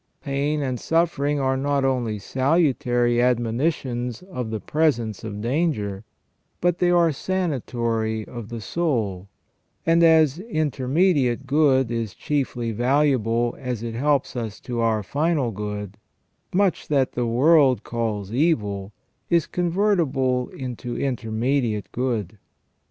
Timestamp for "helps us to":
13.93-14.79